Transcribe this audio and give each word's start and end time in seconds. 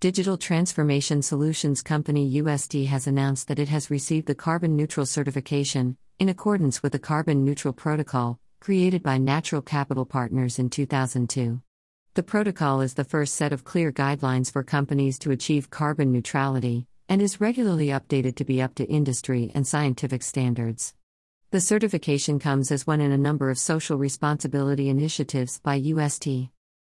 Digital 0.00 0.36
transformation 0.36 1.22
solutions 1.22 1.82
company 1.82 2.24
UST 2.24 2.72
has 2.86 3.08
announced 3.08 3.48
that 3.48 3.58
it 3.58 3.68
has 3.68 3.90
received 3.90 4.28
the 4.28 4.34
carbon 4.36 4.76
neutral 4.76 5.04
certification, 5.04 5.96
in 6.20 6.28
accordance 6.28 6.84
with 6.84 6.92
the 6.92 7.00
Carbon 7.00 7.44
Neutral 7.44 7.74
Protocol, 7.74 8.38
created 8.60 9.02
by 9.02 9.18
Natural 9.18 9.60
Capital 9.60 10.04
Partners 10.04 10.60
in 10.60 10.70
2002. 10.70 11.60
The 12.14 12.22
protocol 12.22 12.80
is 12.80 12.94
the 12.94 13.02
first 13.02 13.34
set 13.34 13.52
of 13.52 13.64
clear 13.64 13.90
guidelines 13.90 14.52
for 14.52 14.62
companies 14.62 15.18
to 15.18 15.32
achieve 15.32 15.68
carbon 15.68 16.12
neutrality, 16.12 16.86
and 17.08 17.20
is 17.20 17.40
regularly 17.40 17.88
updated 17.88 18.36
to 18.36 18.44
be 18.44 18.62
up 18.62 18.76
to 18.76 18.84
industry 18.84 19.50
and 19.52 19.66
scientific 19.66 20.22
standards. 20.22 20.94
The 21.50 21.60
certification 21.60 22.38
comes 22.38 22.70
as 22.70 22.86
one 22.86 23.00
in 23.00 23.10
a 23.10 23.18
number 23.18 23.50
of 23.50 23.58
social 23.58 23.98
responsibility 23.98 24.88
initiatives 24.88 25.58
by 25.58 25.74
UST. 25.74 26.50